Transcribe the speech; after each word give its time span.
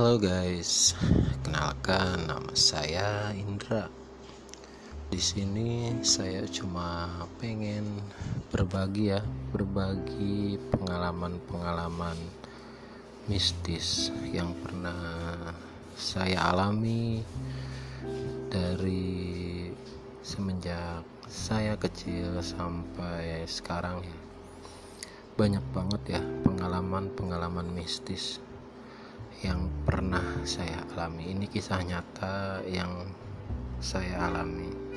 Halo 0.00 0.16
guys, 0.16 0.96
kenalkan 1.44 2.24
nama 2.24 2.56
saya 2.56 3.36
Indra. 3.36 3.84
Di 5.12 5.20
sini 5.20 5.92
saya 6.00 6.48
cuma 6.48 7.20
pengen 7.36 8.00
berbagi 8.48 9.12
ya, 9.12 9.20
berbagi 9.52 10.56
pengalaman-pengalaman 10.72 12.16
mistis 13.28 14.08
yang 14.32 14.56
pernah 14.64 15.52
saya 15.92 16.48
alami 16.48 17.20
dari 18.48 19.68
semenjak 20.24 21.04
saya 21.28 21.76
kecil 21.76 22.40
sampai 22.40 23.44
sekarang 23.44 24.00
ya. 24.00 24.18
Banyak 25.36 25.64
banget 25.76 26.16
ya 26.16 26.22
pengalaman-pengalaman 26.48 27.68
mistis 27.76 28.40
yang 29.40 29.72
pernah 29.88 30.22
saya 30.44 30.84
alami. 30.92 31.32
Ini 31.32 31.46
kisah 31.48 31.80
nyata 31.80 32.60
yang 32.68 33.08
saya 33.80 34.28
alami. 34.28 34.89